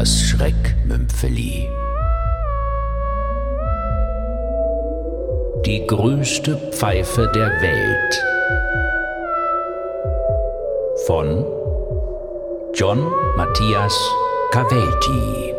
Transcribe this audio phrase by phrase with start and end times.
[0.00, 1.68] Das Schreckmümpfeli.
[5.66, 8.24] Die größte Pfeife der Welt.
[11.06, 11.44] Von
[12.72, 13.94] John Matthias
[14.52, 15.54] Cavelti.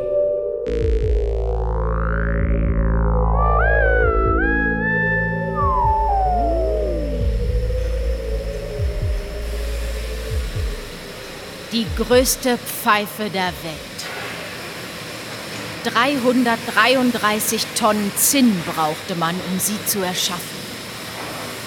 [11.71, 13.90] Die größte Pfeife der Welt.
[15.83, 20.61] 333 Tonnen Zinn brauchte man, um sie zu erschaffen.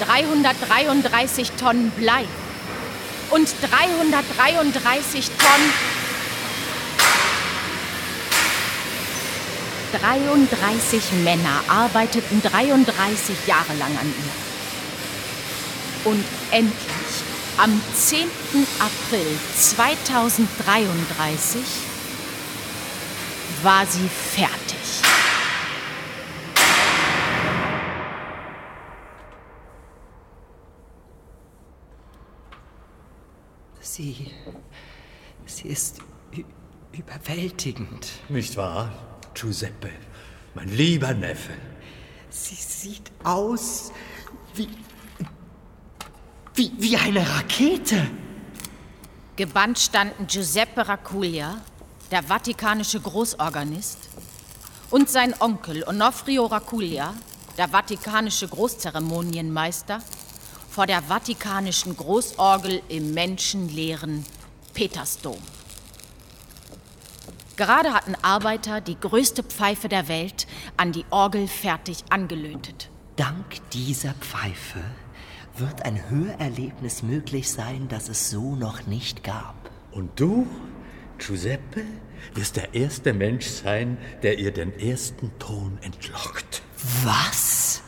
[0.00, 2.24] 333 Tonnen Blei
[3.30, 5.72] und 333 Tonnen
[10.00, 14.32] 33 Männer arbeiteten 33 Jahre lang an ihr.
[16.10, 16.74] Und endlich,
[17.56, 18.28] am 10.
[18.80, 21.62] April 2033,
[23.64, 24.78] war sie fertig.
[33.80, 34.30] Sie.
[35.46, 36.00] Sie ist
[36.92, 38.08] überwältigend.
[38.28, 38.92] Nicht wahr,
[39.34, 39.90] Giuseppe?
[40.54, 41.52] Mein lieber Neffe.
[42.30, 43.92] Sie sieht aus
[44.54, 44.68] wie.
[46.54, 48.06] wie, wie eine Rakete.
[49.36, 51.60] Gebannt standen Giuseppe Raculia,
[52.10, 53.98] der vatikanische Großorganist,
[54.90, 57.14] und sein Onkel Onofrio Raculia,
[57.58, 60.00] der vatikanische Großzeremonienmeister,
[60.70, 64.24] vor der vatikanischen Großorgel im menschenleeren
[64.72, 65.38] Petersdom.
[67.56, 70.46] Gerade hatten Arbeiter die größte Pfeife der Welt
[70.76, 72.90] an die Orgel fertig angelötet.
[73.16, 74.80] Dank dieser Pfeife
[75.56, 79.54] wird ein Hörerlebnis möglich sein, das es so noch nicht gab.
[79.92, 80.48] Und du,
[81.18, 81.82] Giuseppe,
[82.34, 86.62] wirst der erste Mensch sein, der ihr den ersten Ton entlockt.
[87.04, 87.82] Was?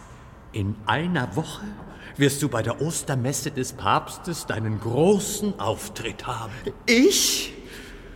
[0.53, 1.67] In einer Woche
[2.17, 6.53] wirst du bei der Ostermesse des Papstes deinen großen Auftritt haben.
[6.87, 7.53] Ich?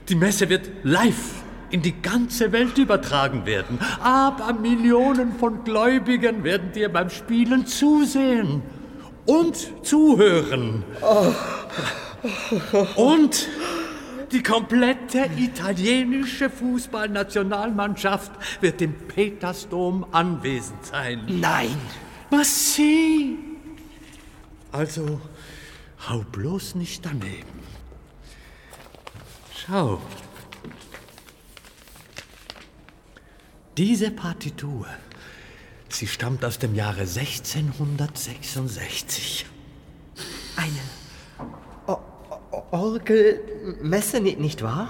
[0.08, 3.78] Die Messe wird live in die ganze Welt übertragen werden.
[4.02, 8.62] Aber Millionen von Gläubigen werden dir beim Spielen zusehen
[9.26, 10.84] und zuhören.
[12.96, 13.48] Und
[14.32, 18.32] die komplette italienische Fußballnationalmannschaft
[18.62, 21.24] wird im Petersdom anwesend sein.
[21.40, 21.76] Nein.
[22.30, 23.38] Was sie?
[24.72, 25.20] Also,
[26.08, 27.60] hau bloß nicht daneben.
[29.66, 30.00] Schau.
[33.76, 34.86] Diese Partitur,
[35.88, 39.46] sie stammt aus dem Jahre 1666.
[40.56, 40.80] Eine
[41.86, 41.98] O-
[44.20, 44.88] Ni- nicht wahr?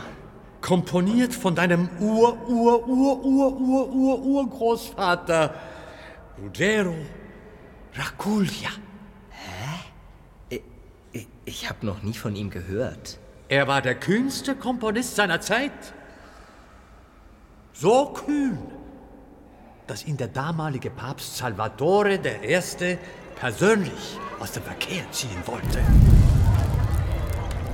[0.61, 5.55] Komponiert von deinem Ur, Ur, Ur, Ur, Ur, Ur, Urgroßvater
[6.43, 6.95] Ruggero
[7.95, 8.69] Raculia.
[11.13, 13.19] Ich, ich habe noch nie von ihm gehört.
[13.49, 15.73] Er war der kühnste Komponist seiner Zeit.
[17.73, 18.59] So kühn,
[19.87, 22.99] dass ihn der damalige Papst Salvatore I.
[23.35, 25.81] persönlich aus dem Verkehr ziehen wollte.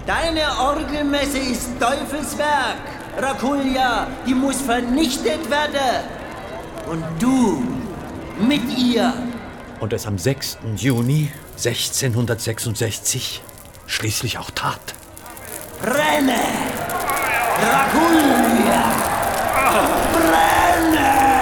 [0.06, 2.78] Deine Orgelmesse ist Teufelswerk.
[3.18, 6.04] Rakulia, die muss vernichtet werden.
[6.88, 7.64] Und du
[8.38, 9.12] mit ihr.
[9.80, 10.58] Und es am 6.
[10.76, 13.42] Juni 1666
[13.88, 14.94] schließlich auch tat.
[15.82, 16.38] Brenne!
[17.60, 18.84] Rakulia!
[20.12, 21.35] Brenne!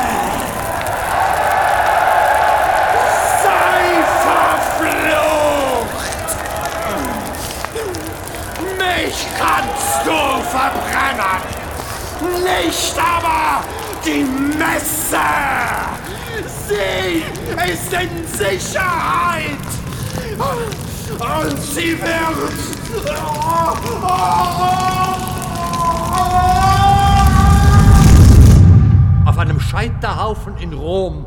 [15.14, 16.68] Messe!
[16.68, 19.68] Sie ist in Sicherheit!
[21.10, 22.74] Und sie wird...
[29.26, 31.26] Auf einem Scheiterhaufen in Rom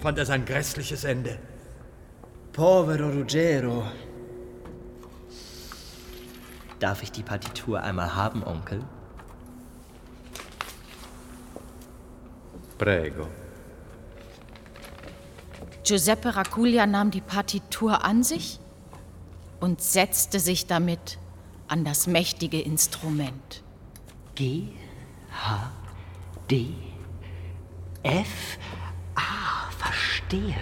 [0.00, 1.38] fand er sein grässliches Ende.
[2.52, 3.84] Povero Ruggero.
[6.78, 8.82] Darf ich die Partitur einmal haben, Onkel?
[12.82, 13.28] Prego.
[15.84, 18.58] Giuseppe Raculia nahm die Partitur an sich
[19.60, 21.18] und setzte sich damit
[21.68, 23.62] an das mächtige Instrument.
[24.34, 24.66] G,
[25.30, 25.70] H,
[26.50, 26.74] D,
[28.02, 28.58] F,
[29.14, 30.56] A, verstehe.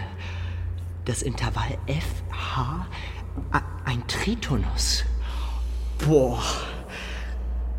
[1.06, 2.87] Das Intervall F, H,
[3.52, 5.05] a- ein Tritonus.
[6.06, 6.43] Boah,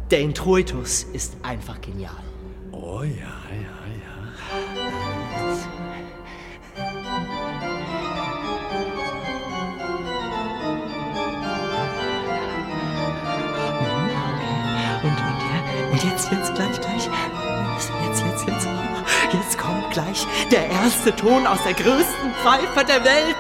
[0.10, 2.16] Der Introitus ist einfach genial.
[2.72, 4.16] Oh ja, ja, ja.
[15.04, 17.10] Und, und, ja, und jetzt, jetzt, gleich, gleich.
[18.08, 18.68] Jetzt, jetzt, jetzt.
[19.34, 23.38] Jetzt kommt gleich der erste Ton aus der größten Pfeife der Welt.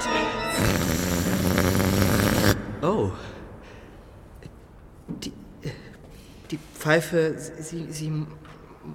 [2.82, 3.12] Oh.
[5.08, 5.34] Die,
[6.50, 8.26] die Pfeife, sie, sie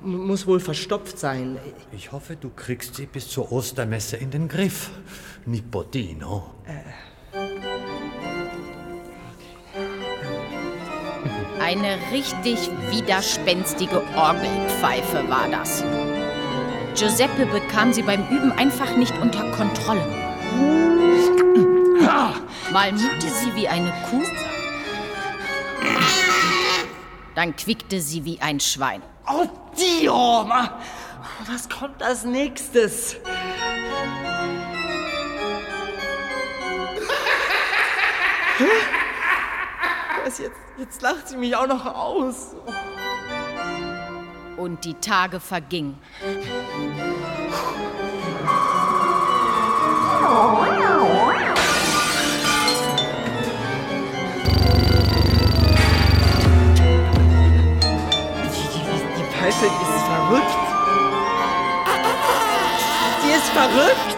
[0.03, 1.59] muss wohl verstopft sein.
[1.93, 4.91] Ich hoffe, du kriegst sie bis zur Ostermesse in den Griff.
[5.45, 6.55] Nipotino.
[11.61, 15.83] Eine richtig widerspenstige Orgelpfeife war das.
[16.95, 20.07] Giuseppe bekam sie beim Üben einfach nicht unter Kontrolle.
[22.73, 24.23] Mal muhte sie wie eine Kuh,
[27.35, 29.03] dann quiekte sie wie ein Schwein.
[29.29, 29.47] Oh,
[29.77, 30.49] Dio!
[31.47, 33.17] Was kommt als nächstes?
[40.39, 40.41] Jetzt?
[40.79, 42.55] Jetzt lacht sie mich auch noch aus.
[44.57, 45.99] Und die Tage vergingen.
[59.69, 60.57] Die Pfeife ist verrückt.
[63.25, 64.17] Die ist verrückt.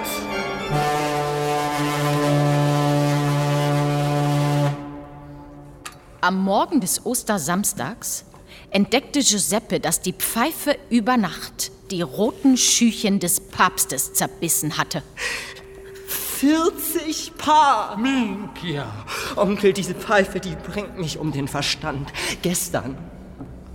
[6.21, 8.25] Am Morgen des Ostersamstags
[8.71, 15.03] entdeckte Giuseppe, dass die Pfeife über Nacht die roten Schüchen des Papstes zerbissen hatte.
[16.07, 17.97] 40 Paar.
[17.97, 18.87] Minkia.
[19.37, 22.13] Onkel, diese Pfeife, die bringt mich um den Verstand.
[22.43, 22.99] Gestern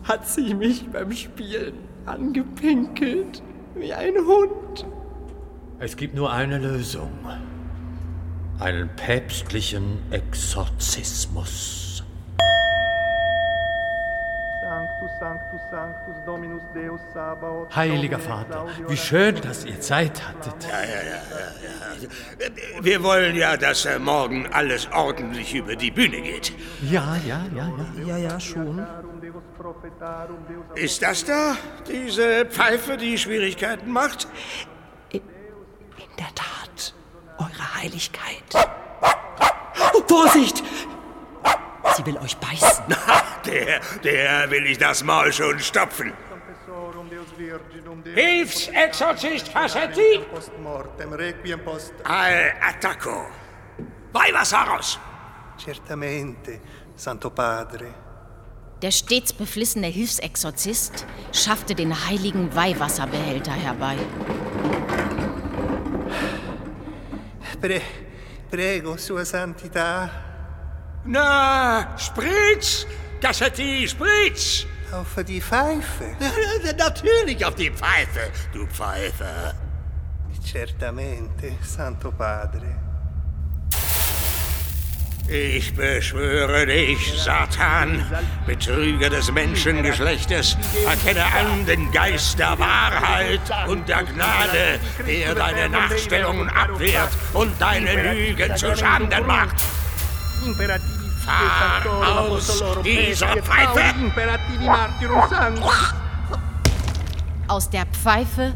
[0.04, 3.42] hat sie mich beim Spielen angepinkelt.
[3.76, 4.86] Wie ein Hund.
[5.80, 7.12] Es gibt nur eine Lösung.
[8.60, 11.93] Einen päpstlichen Exorzismus.
[17.76, 20.68] Heiliger Vater, wie schön, dass ihr Zeit hattet.
[22.82, 26.54] Wir wollen ja, dass äh, morgen alles ordentlich über die Bühne geht.
[26.82, 28.06] Ja, ja, ja, ja.
[28.06, 28.86] Ja, ja, schon.
[30.76, 31.56] Ist das da
[31.88, 34.28] diese Pfeife, die Schwierigkeiten macht?
[35.12, 35.22] In
[36.18, 36.94] der Tat,
[37.38, 38.44] Eure Heiligkeit.
[40.08, 40.63] Vorsicht!
[42.04, 42.86] Sie will euch beißen.
[43.46, 46.14] Der, der will ich das Maul schon stopfen.
[48.16, 50.24] Hilfsexorzist Fassetti!
[50.34, 53.26] post mortem requiem post Al attacco.
[54.14, 55.00] Weihwasser raus!
[55.58, 56.62] certamente,
[56.96, 57.94] Santo Padre.
[58.82, 63.98] Der stets beflissene Hilfsexorzist schaffte den heiligen Weihwasserbehälter herbei.
[67.62, 67.82] Pre,
[68.50, 70.33] prego, Sua Santità,
[71.06, 72.86] Na, Spritz!
[73.22, 74.66] Gassetti, Spritz!
[74.94, 76.16] auf die Pfeife.
[76.78, 79.54] Natürlich auf die Pfeife, du Pfeife.
[80.42, 82.76] Certamente, Santo Padre.
[85.30, 88.06] Ich beschwöre dich, Satan,
[88.46, 96.50] Betrüger des Menschengeschlechtes, erkenne an den Geist der Wahrheit und der Gnade, der deine Nachstellungen
[96.50, 99.56] abwehrt und deine Lügen zu Schanden macht.
[100.46, 104.00] Imperativi Fahr aus dieser Pfeife!
[104.02, 105.24] Imperativi Martyrum.
[107.48, 108.54] Aus der Pfeife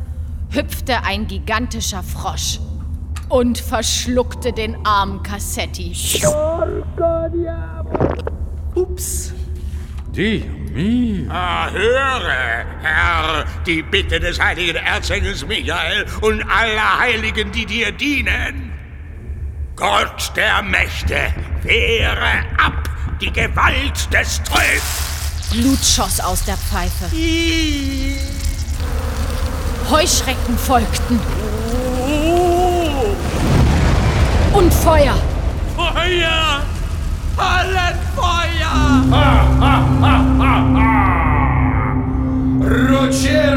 [0.50, 2.60] hüpfte ein gigantischer Frosch
[3.30, 5.94] und verschluckte den armen Cassetti.
[8.76, 9.34] Ups.
[10.12, 11.30] Dio mio.
[11.30, 18.74] Ah, höre, Herr, die Bitte des heiligen Erzengels Michael und aller Heiligen, die dir dienen.
[19.76, 21.34] Gott der Mächte,
[21.64, 22.90] wehre ab
[23.22, 25.08] die Gewalt des Teufels.
[25.52, 27.10] Blut schoss aus der Pfeife.
[29.90, 31.20] Heuschrecken folgten.
[34.54, 35.16] Und Feuer.
[35.76, 36.64] Feuer!
[42.62, 43.57] Ruggero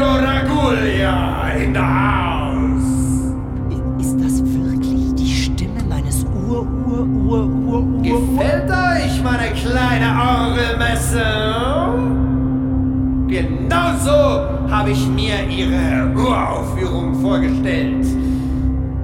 [14.03, 18.03] Genauso habe ich mir ihre Uraufführung vorgestellt.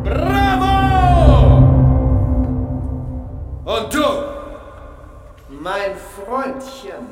[0.04, 1.58] Bravo!
[3.64, 4.06] Und du,
[5.62, 7.06] mein Freundchen,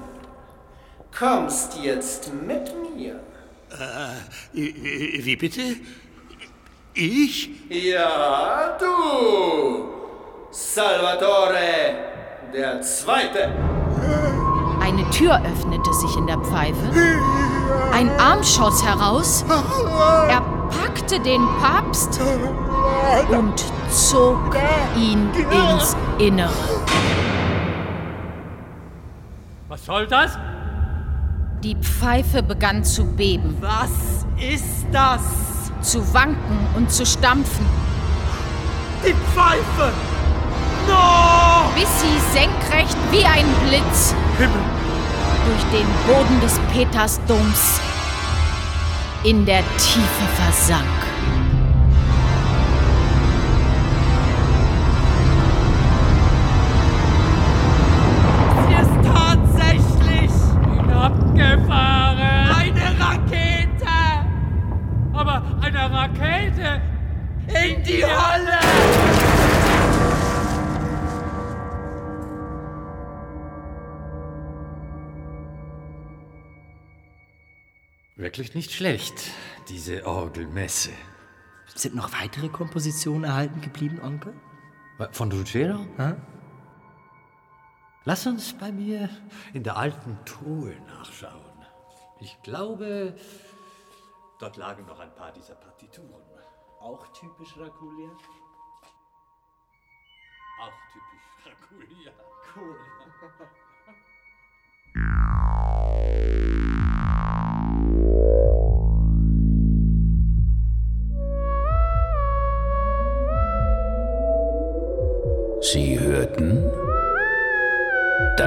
[1.17, 3.19] kommst jetzt mit mir.
[3.69, 4.63] Äh,
[5.23, 5.61] wie bitte?
[6.95, 7.51] Ich?
[7.69, 9.89] Ja, du!
[10.49, 11.93] Salvatore
[12.51, 13.51] der Zweite!
[14.81, 16.91] Eine Tür öffnete sich in der Pfeife.
[17.91, 19.45] Ein Arm schoss heraus.
[20.27, 22.19] Er packte den Papst
[23.29, 24.55] und zog
[24.95, 26.51] ihn ins Innere.
[29.67, 30.37] Was soll das?
[31.63, 33.57] Die Pfeife begann zu beben.
[33.59, 35.21] Was ist das?
[35.81, 37.65] Zu wanken und zu stampfen.
[39.05, 39.93] Die Pfeife!
[40.87, 41.69] No!
[41.75, 44.74] Bis sie senkrecht wie ein Blitz Himmel!
[45.45, 47.79] Durch den Boden des Petersdoms
[49.23, 51.04] in der Tiefe versank.
[78.35, 79.31] Wirklich nicht schlecht,
[79.69, 80.91] diese Orgelmesse.
[81.73, 84.33] Sind noch weitere Kompositionen erhalten geblieben, Onkel?
[85.13, 85.85] Von Dulcero?
[85.95, 86.15] Hä?
[88.03, 89.07] Lass uns bei mir
[89.53, 91.65] in der alten Truhe nachschauen.
[92.19, 93.15] Ich glaube,
[94.41, 96.25] dort lagen noch ein paar dieser Partituren.
[96.81, 98.09] Auch typisch Rakulia?
[100.59, 102.11] Auch typisch Rakulia.
[102.53, 102.75] Cool.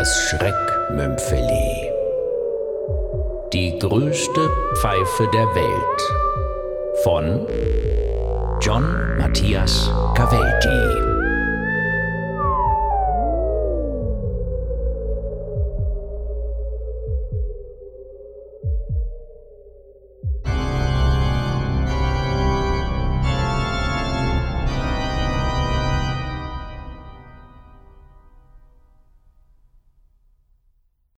[0.09, 1.93] das Schreckmümpfeli.
[3.53, 4.49] Die größte
[4.81, 6.01] Pfeife der Welt
[7.03, 7.47] von
[8.61, 11.08] John Matthias Cavelti.